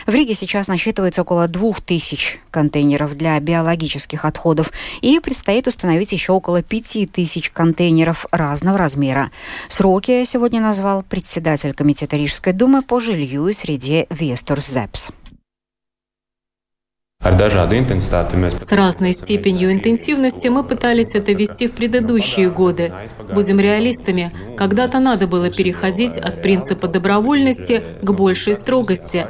В 0.08 0.14
Риге 0.16 0.34
сейчас 0.34 0.68
насчитывается 0.68 1.22
около 1.22 1.48
2000 1.48 2.40
контейнеров 2.50 3.16
для 3.16 3.40
биологических 3.40 4.26
отходов 4.26 4.72
и 5.02 5.20
предстоит 5.20 5.68
установить 5.68 6.12
еще 6.12 6.32
около 6.32 6.64
5000 6.64 7.52
контейнеров 7.52 8.26
разного 8.32 8.80
размера. 8.80 9.30
Сроки 9.70 10.26
сегодня 10.26 10.60
назвал 10.60 11.04
председатель 11.04 11.76
Комитета 11.76 12.18
Рижской 12.18 12.54
думы 12.54 12.82
по 12.82 13.00
жилью 13.00 13.48
и 13.48 13.54
среде 13.54 14.08
Вестор 14.10 14.62
Зепс. 14.62 15.12
С 18.60 18.72
разной 18.74 19.14
степенью 19.14 19.72
интенсивности 19.72 20.50
мы 20.50 20.62
пытались 20.62 21.16
это 21.16 21.32
вести 21.32 21.68
в 21.68 21.72
предыдущие 21.72 22.50
годы. 22.50 22.92
Будем 23.34 23.62
реалистами. 23.62 24.30
Когда-то 24.58 25.00
надо 25.00 25.26
было 25.26 25.50
переходить 25.50 26.18
от 26.18 26.42
принципа 26.42 26.88
добровольности 26.88 27.82
к 28.02 28.12
большей 28.12 28.56
строгости. 28.56 29.26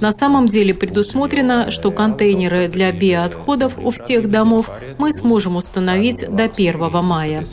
На 0.00 0.12
самом 0.12 0.48
деле 0.48 0.72
предусмотрено, 0.72 1.70
что 1.70 1.90
контейнеры 1.90 2.68
для 2.68 2.90
биоотходов 2.92 3.74
у 3.76 3.90
всех 3.90 4.30
домов 4.30 4.70
мы 4.96 5.12
сможем 5.12 5.56
установить 5.56 6.24
до 6.28 6.44
1 6.44 7.04
мая. 7.04 7.44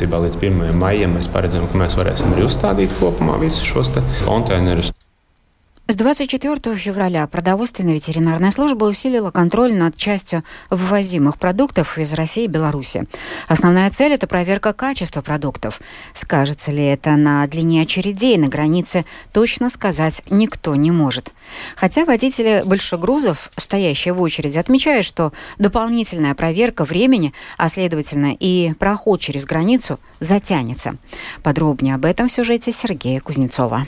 С 5.91 5.95
24 5.95 6.77
февраля 6.77 7.27
продовольственная 7.27 7.95
ветеринарная 7.95 8.51
служба 8.51 8.85
усилила 8.85 9.29
контроль 9.29 9.73
над 9.73 9.97
частью 9.97 10.45
ввозимых 10.69 11.37
продуктов 11.37 11.97
из 11.97 12.13
России 12.13 12.45
и 12.45 12.47
Беларуси. 12.47 13.09
Основная 13.49 13.89
цель– 13.89 14.13
это 14.13 14.25
проверка 14.25 14.71
качества 14.71 15.21
продуктов. 15.21 15.81
Скажется 16.13 16.71
ли 16.71 16.85
это 16.85 17.17
на 17.17 17.45
длине 17.45 17.81
очередей 17.81 18.37
на 18.37 18.47
границе, 18.47 19.03
точно 19.33 19.69
сказать 19.69 20.23
никто 20.29 20.75
не 20.75 20.91
может. 20.91 21.33
Хотя 21.75 22.05
водители 22.05 22.63
большегрузов, 22.65 23.51
стоящие 23.57 24.13
в 24.13 24.21
очереди, 24.21 24.57
отмечают, 24.57 25.05
что 25.05 25.33
дополнительная 25.59 26.35
проверка 26.35 26.85
времени, 26.85 27.33
а 27.57 27.67
следовательно 27.67 28.33
и 28.39 28.71
проход 28.79 29.19
через 29.19 29.43
границу, 29.43 29.99
затянется. 30.21 30.95
Подробнее 31.43 31.95
об 31.95 32.05
этом 32.05 32.29
в 32.29 32.31
сюжете 32.31 32.71
Сергея 32.71 33.19
Кузнецова. 33.19 33.87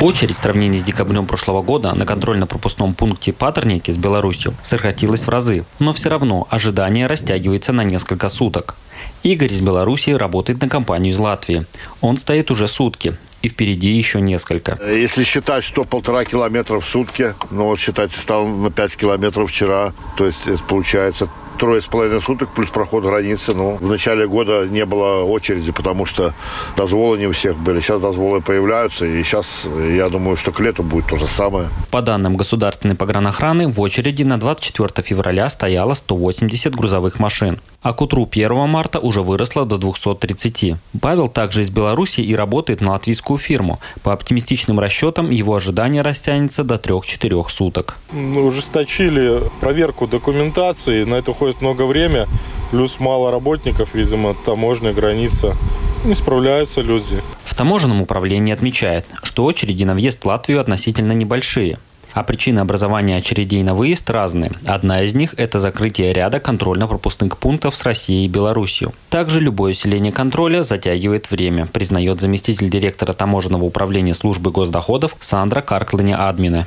Очередь 0.00 0.36
в 0.36 0.42
сравнении 0.42 0.78
с 0.78 0.84
декабрем 0.84 1.26
прошлого 1.26 1.62
года 1.62 1.94
на 1.94 2.04
контрольно-пропускном 2.04 2.92
пункте 2.92 3.32
Патерники 3.32 3.90
с 3.90 3.96
Беларусью 3.96 4.54
сократилась 4.62 5.22
в 5.22 5.30
разы, 5.30 5.64
но 5.78 5.94
все 5.94 6.10
равно 6.10 6.46
ожидание 6.50 7.06
растягивается 7.06 7.72
на 7.72 7.82
несколько 7.82 8.28
суток. 8.28 8.76
Игорь 9.22 9.50
из 9.50 9.62
Беларуси 9.62 10.10
работает 10.10 10.60
на 10.60 10.68
компанию 10.68 11.14
из 11.14 11.18
Латвии. 11.18 11.64
Он 12.02 12.18
стоит 12.18 12.50
уже 12.50 12.68
сутки, 12.68 13.16
и 13.40 13.48
впереди 13.48 13.90
еще 13.90 14.20
несколько. 14.20 14.78
Если 14.86 15.24
считать, 15.24 15.64
что 15.64 15.82
полтора 15.82 16.26
километра 16.26 16.78
в 16.78 16.86
сутки, 16.86 17.34
ну 17.50 17.64
вот 17.64 17.80
считайте, 17.80 18.18
стал 18.18 18.46
на 18.46 18.70
5 18.70 18.96
километров 18.96 19.50
вчера, 19.50 19.94
то 20.18 20.26
есть 20.26 20.46
это 20.46 20.62
получается 20.64 21.30
трое 21.56 21.80
с 21.80 21.86
половиной 21.86 22.20
суток 22.20 22.50
плюс 22.50 22.70
проход 22.70 23.04
границы. 23.04 23.54
Ну, 23.54 23.76
в 23.76 23.88
начале 23.88 24.26
года 24.26 24.66
не 24.66 24.84
было 24.84 25.22
очереди, 25.24 25.72
потому 25.72 26.06
что 26.06 26.34
дозволы 26.76 27.18
не 27.18 27.26
у 27.26 27.32
всех 27.32 27.56
были. 27.56 27.80
Сейчас 27.80 28.00
дозволы 28.00 28.40
появляются, 28.40 29.04
и 29.04 29.22
сейчас, 29.22 29.66
я 29.90 30.08
думаю, 30.08 30.36
что 30.36 30.52
к 30.52 30.60
лету 30.60 30.82
будет 30.82 31.06
то 31.06 31.16
же 31.16 31.26
самое. 31.28 31.68
По 31.90 32.02
данным 32.02 32.36
государственной 32.36 32.94
погранохраны, 32.94 33.68
в 33.68 33.80
очереди 33.80 34.22
на 34.22 34.38
24 34.38 35.06
февраля 35.06 35.48
стояло 35.48 35.94
180 35.94 36.74
грузовых 36.74 37.18
машин. 37.18 37.60
А 37.82 37.92
к 37.92 38.02
утру 38.02 38.28
1 38.30 38.68
марта 38.68 38.98
уже 38.98 39.22
выросло 39.22 39.64
до 39.64 39.78
230. 39.78 40.74
Павел 41.00 41.28
также 41.28 41.62
из 41.62 41.70
Беларуси 41.70 42.20
и 42.20 42.34
работает 42.34 42.80
на 42.80 42.92
латвийскую 42.92 43.38
фирму. 43.38 43.78
По 44.02 44.12
оптимистичным 44.12 44.80
расчетам, 44.80 45.30
его 45.30 45.54
ожидание 45.54 46.02
растянется 46.02 46.64
до 46.64 46.74
3-4 46.74 47.48
суток. 47.48 47.96
Мы 48.10 48.44
ужесточили 48.44 49.40
проверку 49.60 50.08
документации, 50.08 51.04
на 51.04 51.14
это 51.14 51.30
уходит 51.30 51.45
много 51.60 51.86
времени, 51.86 52.26
плюс 52.70 53.00
мало 53.00 53.30
работников, 53.30 53.94
видимо, 53.94 54.34
таможня, 54.34 54.92
граница. 54.92 55.56
Не 56.04 56.14
справляются 56.14 56.82
люди. 56.82 57.20
В 57.44 57.54
таможенном 57.54 58.02
управлении 58.02 58.52
отмечает, 58.52 59.06
что 59.22 59.44
очереди 59.44 59.84
на 59.84 59.94
въезд 59.94 60.22
в 60.22 60.26
Латвию 60.26 60.60
относительно 60.60 61.12
небольшие. 61.12 61.78
А 62.16 62.22
причины 62.22 62.60
образования 62.60 63.18
очередей 63.18 63.62
на 63.62 63.74
выезд 63.74 64.08
разные. 64.08 64.50
Одна 64.64 65.02
из 65.02 65.14
них– 65.14 65.34
это 65.36 65.58
закрытие 65.58 66.14
ряда 66.14 66.40
контрольно-пропускных 66.40 67.36
пунктов 67.36 67.76
с 67.76 67.82
Россией 67.82 68.24
и 68.24 68.28
Беларусью. 68.28 68.94
Также 69.10 69.38
любое 69.38 69.72
усиление 69.72 70.12
контроля 70.12 70.62
затягивает 70.62 71.30
время, 71.30 71.66
признает 71.66 72.22
заместитель 72.22 72.70
директора 72.70 73.12
таможенного 73.12 73.64
управления 73.64 74.14
службы 74.14 74.50
госдоходов 74.50 75.14
Сандра 75.20 75.60
Карклине 75.60 76.16
Админа. 76.16 76.66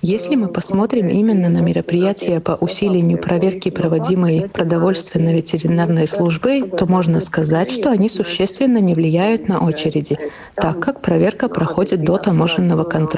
Если 0.00 0.34
мы 0.34 0.48
посмотрим 0.48 1.08
именно 1.10 1.50
на 1.50 1.58
мероприятия 1.58 2.40
по 2.40 2.52
усилению 2.52 3.18
проверки, 3.18 3.70
проводимой 3.70 4.48
продовольственно-ветеринарной 4.48 6.06
службой, 6.06 6.62
то 6.62 6.86
можно 6.86 7.20
сказать, 7.20 7.70
что 7.70 7.90
они 7.90 8.08
существенно 8.08 8.78
не 8.78 8.94
влияют 8.94 9.48
на 9.48 9.58
очереди, 9.66 10.16
так 10.54 10.80
как 10.80 11.02
проверка 11.02 11.50
проходит 11.50 12.02
до 12.02 12.16
таможенного 12.16 12.84
контроля. 12.84 13.17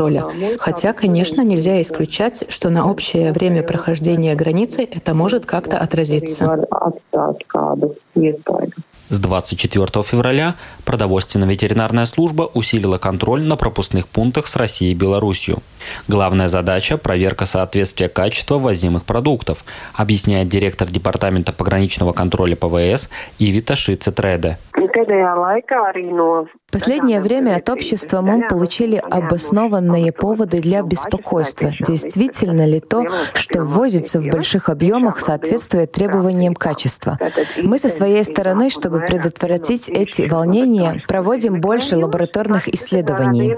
Хотя, 0.58 0.92
конечно, 0.92 1.42
нельзя 1.42 1.80
исключать, 1.80 2.44
что 2.48 2.70
на 2.70 2.90
общее 2.90 3.32
время 3.32 3.62
прохождения 3.62 4.34
границы 4.34 4.88
это 4.90 5.14
может 5.14 5.46
как-то 5.46 5.78
отразиться. 5.78 6.66
С 9.08 9.18
24 9.18 10.02
февраля 10.04 10.54
продовольственно-ветеринарная 10.90 12.04
служба 12.04 12.50
усилила 12.52 12.98
контроль 12.98 13.44
на 13.44 13.54
пропускных 13.54 14.08
пунктах 14.08 14.48
с 14.48 14.56
Россией 14.56 14.90
и 14.90 14.96
Беларусью. 14.96 15.58
Главная 16.08 16.48
задача– 16.48 16.96
проверка 16.98 17.46
соответствия 17.46 18.08
качества 18.08 18.58
ввозимых 18.58 19.04
продуктов, 19.04 19.64
объясняет 19.94 20.48
директор 20.48 20.88
департамента 20.88 21.52
пограничного 21.52 22.12
контроля 22.12 22.56
ПВС 22.56 23.08
Ивита 23.38 23.76
Шицетреде. 23.76 24.58
В 26.70 26.72
последнее 26.72 27.20
время 27.20 27.56
от 27.56 27.68
общества 27.68 28.20
мы 28.20 28.46
получили 28.48 28.96
обоснованные 28.96 30.12
поводы 30.12 30.60
для 30.60 30.82
беспокойства. 30.82 31.72
Действительно 31.80 32.64
ли 32.64 32.80
то, 32.80 33.04
что 33.34 33.62
ввозится 33.62 34.20
в 34.20 34.26
больших 34.26 34.68
объемах, 34.68 35.18
соответствует 35.20 35.92
требованиям 35.92 36.54
качества? 36.54 37.18
Мы 37.62 37.78
со 37.78 37.88
своей 37.88 38.22
стороны, 38.24 38.70
чтобы 38.70 39.00
предотвратить 39.00 39.88
эти 39.88 40.22
волнения, 40.28 40.79
менее, 40.80 41.02
проводим 41.06 41.60
больше 41.60 41.96
лабораторных 41.96 42.68
исследований. 42.68 43.54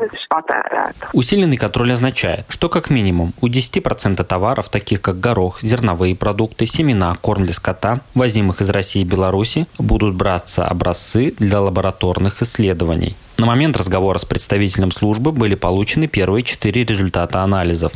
Усиленный 1.12 1.57
контроль 1.57 1.93
означает, 1.93 2.47
что 2.49 2.69
как 2.69 2.91
минимум 2.91 3.33
у 3.41 3.49
10% 3.49 4.23
товаров, 4.25 4.69
таких 4.69 5.00
как 5.00 5.21
горох, 5.21 5.62
зерновые 5.62 6.17
продукты, 6.17 6.67
семена, 6.67 7.17
корм 7.21 7.45
для 7.45 7.55
скота, 7.55 8.00
возимых 8.14 8.61
из 8.61 8.71
России 8.71 9.02
и 9.02 9.05
Беларуси, 9.05 9.67
будут 9.79 10.14
браться 10.14 10.67
образцы 10.67 11.35
для 11.38 11.61
лабораторных 11.61 12.43
исследований. 12.43 13.17
На 13.38 13.47
момент 13.47 13.76
разговора 13.76 14.19
с 14.19 14.25
представителем 14.25 14.91
службы 14.91 15.33
были 15.33 15.55
получены 15.55 16.07
первые 16.07 16.45
четыре 16.45 16.85
результата 16.85 17.41
анализов. 17.43 17.93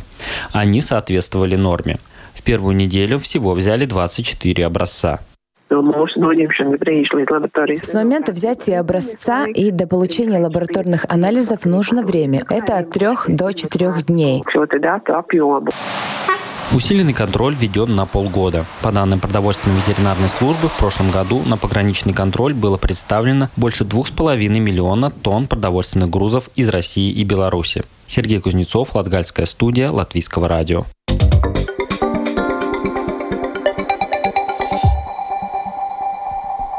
Они 0.51 0.81
соответствовали 0.81 1.55
норме. 1.55 1.99
В 2.33 2.41
первую 2.43 2.75
неделю 2.75 3.19
всего 3.19 3.53
взяли 3.53 3.85
24 3.85 4.65
образца. 4.65 5.19
С 7.81 7.93
момента 7.93 8.31
взятия 8.31 8.79
образца 8.79 9.45
и 9.47 9.71
до 9.71 9.87
получения 9.87 10.39
лабораторных 10.39 11.05
анализов 11.09 11.65
нужно 11.65 12.03
время. 12.03 12.43
Это 12.49 12.77
от 12.77 12.91
трех 12.91 13.25
до 13.27 13.51
четырех 13.51 14.05
дней. 14.05 14.43
Усиленный 16.75 17.13
контроль 17.13 17.55
введен 17.55 17.95
на 17.95 18.05
полгода. 18.05 18.65
По 18.81 18.91
данным 18.91 19.19
продовольственной 19.19 19.77
ветеринарной 19.77 20.27
службы, 20.27 20.67
в 20.67 20.77
прошлом 20.77 21.11
году 21.11 21.41
на 21.45 21.55
пограничный 21.57 22.13
контроль 22.13 22.53
было 22.53 22.77
представлено 22.77 23.47
больше 23.55 23.85
2,5 23.85 24.37
миллиона 24.59 25.09
тонн 25.09 25.47
продовольственных 25.47 26.09
грузов 26.09 26.49
из 26.55 26.67
России 26.67 27.11
и 27.11 27.23
Беларуси. 27.23 27.83
Сергей 28.07 28.41
Кузнецов, 28.41 28.95
Латгальская 28.95 29.45
студия, 29.45 29.91
Латвийского 29.91 30.47
радио. 30.47 30.83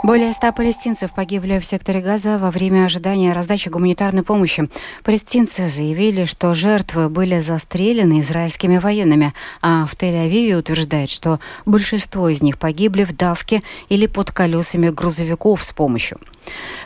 Более 0.09 0.33
ста 0.33 0.53
палестинцев 0.53 1.13
погибли 1.13 1.59
в 1.59 1.67
секторе 1.67 2.01
Газа 2.01 2.39
во 2.39 2.51
время 2.51 2.87
ожидания 2.87 3.35
раздачи 3.35 3.69
гуманитарной 3.69 4.23
помощи. 4.23 4.71
Палестинцы 5.05 5.69
заявили, 5.69 6.25
что 6.25 6.55
жертвы 6.55 7.11
были 7.11 7.41
застрелены 7.41 8.21
израильскими 8.21 8.79
военными, 8.79 9.35
а 9.61 9.85
в 9.85 9.93
Тель-Авиве 9.93 10.57
утверждают, 10.57 11.11
что 11.11 11.41
большинство 11.67 12.31
из 12.31 12.41
них 12.41 12.57
погибли 12.57 13.05
в 13.05 13.15
давке 13.15 13.63
или 13.91 14.07
под 14.07 14.33
колесами 14.33 14.89
грузовиков 14.89 15.63
с 15.63 15.75
помощью. 15.75 16.19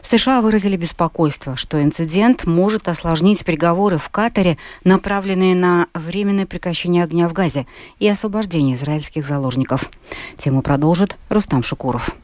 В 0.02 0.08
США 0.08 0.40
выразили 0.40 0.76
беспокойство, 0.76 1.54
что 1.54 1.80
инцидент 1.80 2.44
может 2.44 2.88
осложнить 2.88 3.44
переговоры 3.44 3.98
в 3.98 4.08
Катаре, 4.08 4.58
направленные 4.82 5.54
на 5.54 5.86
временное 5.94 6.46
прекращение 6.46 7.04
огня 7.04 7.28
в 7.28 7.34
Газе 7.34 7.68
и 8.00 8.08
освобождение 8.08 8.74
израильских 8.74 9.24
заложников. 9.24 9.92
Тему 10.38 10.60
продолжит 10.60 11.16
Рустам 11.28 11.62
Шукуров. 11.62 12.16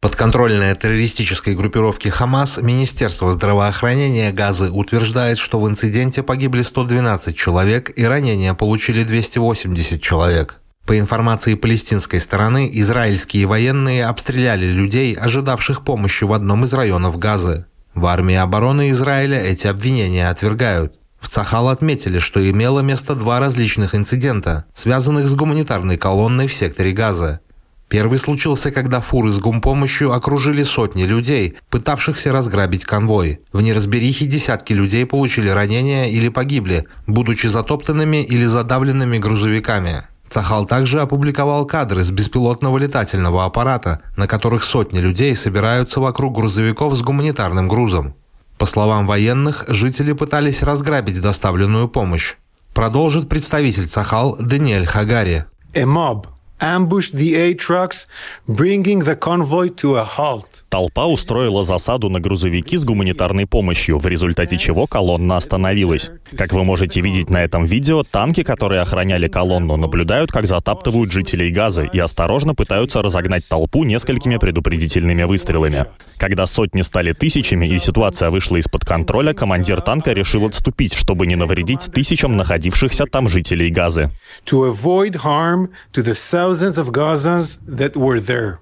Подконтрольная 0.00 0.76
террористической 0.76 1.56
группировке 1.56 2.12
«Хамас» 2.12 2.58
Министерство 2.58 3.32
здравоохранения 3.32 4.30
Газы 4.30 4.70
утверждает, 4.70 5.38
что 5.38 5.58
в 5.58 5.68
инциденте 5.68 6.22
погибли 6.22 6.62
112 6.62 7.36
человек 7.36 7.90
и 7.98 8.04
ранения 8.04 8.54
получили 8.54 9.02
280 9.02 10.00
человек. 10.00 10.60
По 10.86 10.96
информации 10.96 11.54
палестинской 11.54 12.20
стороны, 12.20 12.70
израильские 12.74 13.46
военные 13.46 14.04
обстреляли 14.04 14.66
людей, 14.66 15.14
ожидавших 15.14 15.82
помощи 15.82 16.22
в 16.22 16.32
одном 16.32 16.64
из 16.64 16.72
районов 16.74 17.18
Газы. 17.18 17.66
В 17.92 18.06
армии 18.06 18.36
обороны 18.36 18.92
Израиля 18.92 19.40
эти 19.40 19.66
обвинения 19.66 20.30
отвергают. 20.30 20.94
В 21.18 21.28
Цахал 21.28 21.68
отметили, 21.70 22.20
что 22.20 22.48
имело 22.48 22.78
место 22.78 23.16
два 23.16 23.40
различных 23.40 23.96
инцидента, 23.96 24.64
связанных 24.72 25.26
с 25.26 25.34
гуманитарной 25.34 25.96
колонной 25.96 26.46
в 26.46 26.54
секторе 26.54 26.92
Газа. 26.92 27.40
Первый 27.88 28.18
случился, 28.18 28.70
когда 28.70 29.00
фуры 29.00 29.30
с 29.30 29.38
гумпомощью 29.38 30.12
окружили 30.12 30.62
сотни 30.62 31.04
людей, 31.04 31.56
пытавшихся 31.70 32.32
разграбить 32.32 32.84
конвой. 32.84 33.40
В 33.52 33.62
неразберихе 33.62 34.26
десятки 34.26 34.74
людей 34.74 35.06
получили 35.06 35.48
ранения 35.48 36.04
или 36.04 36.28
погибли, 36.28 36.86
будучи 37.06 37.46
затоптанными 37.46 38.22
или 38.22 38.44
задавленными 38.44 39.18
грузовиками. 39.18 40.04
Цахал 40.28 40.66
также 40.66 41.00
опубликовал 41.00 41.64
кадры 41.64 42.04
с 42.04 42.10
беспилотного 42.10 42.76
летательного 42.76 43.46
аппарата, 43.46 44.02
на 44.18 44.26
которых 44.26 44.62
сотни 44.64 44.98
людей 44.98 45.34
собираются 45.34 46.00
вокруг 46.00 46.34
грузовиков 46.34 46.94
с 46.94 47.00
гуманитарным 47.00 47.68
грузом. 47.68 48.14
По 48.58 48.66
словам 48.66 49.06
военных, 49.06 49.64
жители 49.68 50.12
пытались 50.12 50.62
разграбить 50.62 51.22
доставленную 51.22 51.88
помощь. 51.88 52.34
Продолжит 52.74 53.30
представитель 53.30 53.86
Цахал 53.86 54.36
Даниэль 54.38 54.84
Хагари. 54.84 55.46
A 55.74 55.84
mob 55.84 56.26
ambushed 56.60 57.14
the 57.14 57.36
aid 57.36 57.58
trucks, 57.58 58.06
bringing 58.46 59.04
the 59.04 59.16
convoy 59.16 59.68
to 59.76 59.96
a 59.96 60.04
halt. 60.04 60.64
Толпа 60.68 61.06
устроила 61.06 61.64
засаду 61.64 62.08
на 62.08 62.20
грузовики 62.20 62.76
с 62.76 62.84
гуманитарной 62.84 63.46
помощью, 63.46 63.98
в 63.98 64.06
результате 64.06 64.58
чего 64.58 64.86
колонна 64.86 65.36
остановилась. 65.36 66.10
Как 66.36 66.52
вы 66.52 66.64
можете 66.64 67.00
видеть 67.00 67.30
на 67.30 67.44
этом 67.44 67.64
видео, 67.64 68.02
танки, 68.02 68.42
которые 68.42 68.80
охраняли 68.80 69.28
колонну, 69.28 69.76
наблюдают, 69.76 70.30
как 70.30 70.46
затаптывают 70.46 71.12
жителей 71.12 71.50
Газы 71.50 71.88
и 71.92 71.98
осторожно 71.98 72.54
пытаются 72.54 73.02
разогнать 73.02 73.48
толпу 73.48 73.84
несколькими 73.84 74.36
предупредительными 74.36 75.22
выстрелами. 75.24 75.86
Когда 76.18 76.46
сотни 76.46 76.82
стали 76.82 77.12
тысячами 77.12 77.66
и 77.66 77.78
ситуация 77.78 78.30
вышла 78.30 78.56
из-под 78.56 78.84
контроля, 78.84 79.32
командир 79.32 79.80
танка 79.80 80.12
решил 80.12 80.46
отступить, 80.46 80.94
чтобы 80.94 81.26
не 81.26 81.36
навредить 81.36 81.80
тысячам 81.92 82.36
находившихся 82.36 83.06
там 83.06 83.28
жителей 83.28 83.70
Газы. 83.70 84.10
To 84.46 84.70
avoid 84.70 85.16
harm 85.24 85.70
to 85.92 86.02
the 86.02 86.14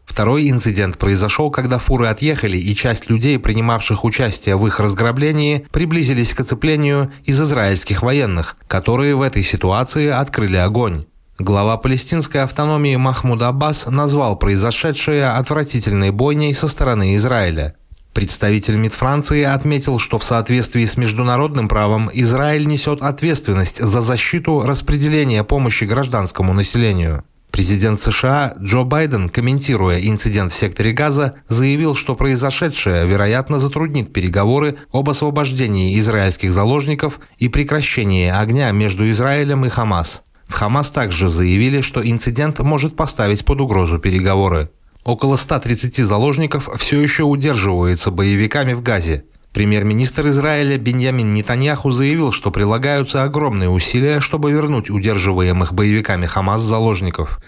Второй 0.05 0.51
инцидент 0.51 0.99
произошел, 0.99 1.51
когда 1.51 1.79
фуры 1.79 2.07
отъехали, 2.07 2.57
и 2.57 2.75
часть 2.75 3.11
людей, 3.11 3.39
принимавших 3.39 4.05
участие 4.05 4.57
в 4.57 4.67
их 4.67 4.81
разграблении, 4.81 5.67
приблизились 5.71 6.35
к 6.35 6.41
оцеплению 6.41 7.13
из 7.25 7.41
израильских 7.41 8.03
военных, 8.03 8.57
которые 8.67 9.15
в 9.15 9.23
этой 9.23 9.43
ситуации 9.43 10.09
открыли 10.09 10.57
огонь. 10.57 11.07
Глава 11.39 11.77
палестинской 11.77 12.43
автономии 12.43 12.97
Махмуд 12.97 13.43
Аббас 13.43 13.87
назвал 13.87 14.39
произошедшее 14.39 15.29
отвратительной 15.29 16.11
бойней 16.11 16.55
со 16.55 16.67
стороны 16.67 17.15
Израиля. 17.17 17.75
Представитель 18.15 18.77
МИД 18.77 18.95
Франции 18.95 19.43
отметил, 19.43 19.99
что 19.99 20.19
в 20.19 20.25
соответствии 20.25 20.87
с 20.87 20.97
международным 20.97 21.69
правом 21.69 22.09
Израиль 22.15 22.67
несет 22.67 23.03
ответственность 23.03 23.79
за 23.79 24.01
защиту 24.01 24.63
распределения 24.63 25.45
помощи 25.45 25.85
гражданскому 25.85 26.55
населению. 26.55 27.25
Президент 27.57 27.99
США 27.99 28.53
Джо 28.61 28.83
Байден, 28.83 29.31
комментируя 29.31 29.99
инцидент 29.99 30.53
в 30.53 30.55
секторе 30.55 30.93
Газа, 30.93 31.37
заявил, 31.49 31.95
что 31.95 32.15
произошедшее, 32.15 33.07
вероятно, 33.07 33.59
затруднит 33.59 34.13
переговоры 34.13 34.77
об 34.93 35.09
освобождении 35.09 35.99
израильских 35.99 36.53
заложников 36.53 37.19
и 37.39 37.49
прекращении 37.49 38.29
огня 38.29 38.71
между 38.73 39.11
Израилем 39.11 39.65
и 39.65 39.71
Хамас. 39.71 40.23
В 40.47 40.53
Хамас 40.53 40.91
также 40.91 41.31
заявили, 41.31 41.81
что 41.81 42.07
инцидент 42.07 42.59
может 42.59 42.95
поставить 42.95 43.47
под 43.47 43.63
угрозу 43.63 43.99
переговоры. 43.99 44.69
Около 45.03 45.37
130 45.37 45.97
заложников 46.05 46.69
все 46.79 47.01
еще 47.01 47.23
удерживаются 47.23 48.11
боевиками 48.11 48.75
в 48.75 48.83
Газе. 48.83 49.25
Премьер-министр 49.57 50.29
Израиля 50.29 50.77
Беньямин 50.77 51.33
Нетаньяху 51.33 51.91
заявил, 51.91 52.31
что 52.31 52.51
прилагаются 52.51 53.23
огромные 53.23 53.71
усилия, 53.71 54.21
чтобы 54.21 54.53
вернуть 54.53 54.91
удерживаемых 54.91 55.73
боевиками 55.73 56.27
Хамас 56.27 56.61
заложников. 56.61 57.41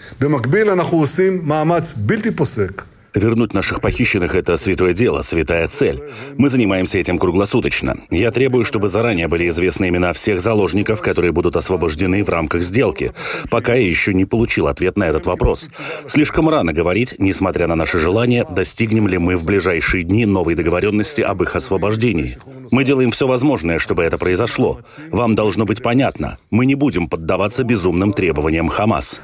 Вернуть 3.13 3.53
наших 3.53 3.81
похищенных– 3.81 4.35
это 4.35 4.55
святое 4.57 4.93
дело, 4.93 5.23
святая 5.23 5.67
цель. 5.67 6.03
Мы 6.37 6.49
занимаемся 6.49 6.99
этим 6.99 7.17
круглосуточно. 7.17 7.97
Я 8.11 8.31
требую, 8.31 8.65
чтобы 8.65 8.89
заранее 8.89 9.27
были 9.27 9.49
известны 9.49 9.89
имена 9.89 10.13
всех 10.13 10.41
заложников, 10.41 11.01
которые 11.01 11.31
будут 11.31 11.55
освобождены 11.55 12.23
в 12.23 12.29
рамках 12.29 12.61
сделки. 12.61 13.11
Пока 13.49 13.73
я 13.73 13.87
еще 13.87 14.13
не 14.13 14.25
получил 14.25 14.67
ответ 14.67 14.97
на 14.97 15.05
этот 15.05 15.25
вопрос. 15.25 15.69
Слишком 16.07 16.49
рано 16.49 16.71
говорить, 16.71 17.15
несмотря 17.17 17.67
на 17.67 17.75
наше 17.75 17.97
желание, 17.97 18.45
достигнем 18.49 19.07
ли 19.07 19.17
мы 19.17 19.37
в 19.37 19.45
ближайшие 19.45 20.03
дни 20.03 20.25
новой 20.25 20.53
договоренности 20.53 21.21
об 21.21 21.41
их 21.41 21.55
освобождении. 21.55 22.37
Мы 22.71 22.83
делаем 22.83 23.09
все 23.09 23.25
возможное, 23.25 23.79
чтобы 23.79 24.03
это 24.03 24.17
произошло. 24.17 24.79
Вам 25.11 25.33
должно 25.33 25.65
быть 25.65 25.81
понятно. 25.81 26.37
Мы 26.51 26.67
не 26.67 26.75
будем 26.75 27.07
поддаваться 27.07 27.63
безумным 27.63 28.13
требованиям 28.13 28.69
Хамас. 28.69 29.21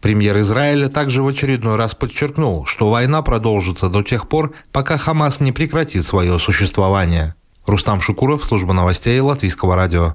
Премьер 0.00 0.38
Израиля 0.40 0.85
Израиля 0.86 0.88
также 0.88 1.22
в 1.22 1.28
очередной 1.28 1.76
раз 1.76 1.94
подчеркнул, 1.94 2.66
что 2.66 2.90
война 2.90 3.22
продолжится 3.22 3.88
до 3.88 4.02
тех 4.02 4.28
пор, 4.28 4.54
пока 4.72 4.96
Хамас 4.96 5.40
не 5.40 5.52
прекратит 5.52 6.04
свое 6.04 6.38
существование. 6.38 7.34
Рустам 7.66 8.00
Шукуров, 8.00 8.44
служба 8.44 8.72
новостей 8.72 9.20
Латвийского 9.20 9.74
радио. 9.74 10.14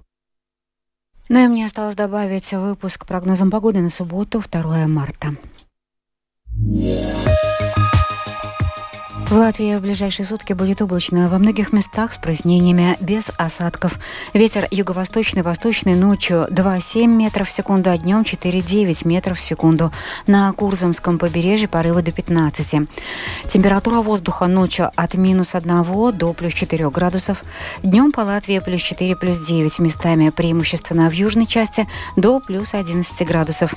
Ну 1.30 1.46
и 1.46 1.48
мне 1.48 1.66
осталось 1.66 1.96
добавить 1.96 2.52
выпуск 2.54 3.06
прогнозом 3.06 3.52
погоды 3.52 3.80
на 3.80 3.90
субботу, 3.90 4.42
2 4.52 4.88
марта. 4.88 5.36
В 9.32 9.36
Латвии 9.36 9.78
в 9.78 9.82
ближайшие 9.82 10.26
сутки 10.26 10.52
будет 10.52 10.82
облачно. 10.82 11.30
Во 11.30 11.40
многих 11.40 11.72
местах 11.72 12.12
с 12.12 12.18
прояснениями, 12.18 12.98
без 13.00 13.32
осадков. 13.38 13.98
Ветер 14.34 14.68
юго-восточный, 14.72 15.42
восточный 15.42 15.96
ночью 15.96 16.48
2,7 16.50 17.06
метров 17.06 17.48
в 17.48 17.52
секунду, 17.54 17.92
а 17.92 17.98
днем 17.98 18.24
4,9 18.24 19.08
метров 19.08 19.40
в 19.40 19.42
секунду. 19.42 19.94
На 20.28 20.52
Курзамском 20.52 21.18
побережье 21.18 21.70
порывы 21.70 22.02
до 22.02 22.12
15. 22.12 22.90
Температура 23.48 24.02
воздуха 24.02 24.48
ночью 24.48 24.92
от 24.98 25.14
минус 25.14 25.56
1 25.56 26.12
до 26.12 26.34
плюс 26.34 26.54
4 26.54 26.90
градусов. 26.90 27.42
Днем 27.84 28.12
по 28.12 28.20
Латвии 28.20 28.60
плюс 28.60 28.82
4, 28.82 29.16
плюс 29.16 29.38
9 29.38 29.80
местами, 29.80 30.30
преимущественно 30.30 31.10
в 31.10 31.14
южной 31.14 31.46
части 31.46 31.88
до 32.18 32.42
плюс 32.42 32.74
11 32.74 33.26
градусов. 33.26 33.76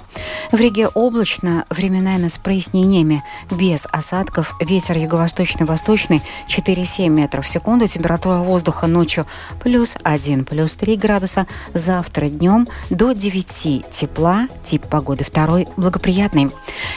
В 0.50 0.56
Риге 0.56 0.88
облачно, 0.88 1.64
временами 1.70 2.26
с 2.26 2.38
прояснениями, 2.38 3.22
без 3.52 3.86
осадков. 3.92 4.52
Ветер 4.60 4.98
юго-восточный 4.98 5.43
восточный-восточный 5.44 6.22
4,7 6.48 7.08
метров 7.08 7.46
в 7.46 7.48
секунду. 7.48 7.86
Температура 7.86 8.36
воздуха 8.36 8.86
ночью 8.86 9.26
плюс 9.62 9.94
1, 10.02 10.44
плюс 10.44 10.72
3 10.72 10.96
градуса. 10.96 11.46
Завтра 11.74 12.28
днем 12.28 12.66
до 12.90 13.12
9 13.12 13.84
тепла. 13.92 14.48
Тип 14.64 14.86
погоды 14.86 15.24
второй 15.24 15.68
благоприятный. 15.76 16.50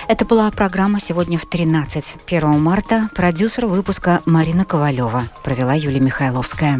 Это 0.08 0.26
была 0.26 0.50
программа 0.52 1.00
«Сегодня 1.00 1.38
в 1.38 1.46
13». 1.46 2.16
1 2.26 2.62
марта 2.62 3.10
продюсер 3.16 3.66
выпуска 3.66 4.22
Марина 4.26 4.66
Ковалева. 4.66 5.24
Провела 5.44 5.74
Юлия 5.74 6.00
Михайловская. 6.00 6.80